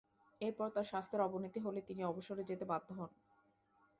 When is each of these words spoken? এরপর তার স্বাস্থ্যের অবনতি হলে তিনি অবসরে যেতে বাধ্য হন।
এরপর 0.41 0.67
তার 0.69 0.85
স্বাস্থ্যের 0.85 1.25
অবনতি 1.27 1.59
হলে 1.59 1.79
তিনি 1.81 2.01
অবসরে 2.03 2.43
যেতে 2.49 2.65
বাধ্য 2.65 2.89
হন। 2.93 3.11